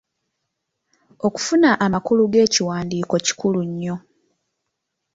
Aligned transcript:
Okufuna 1.27 1.69
amakulu 1.85 2.21
g’ekiwandiiko 2.31 3.15
kikulu 3.25 3.59
nnyo. 3.69 3.95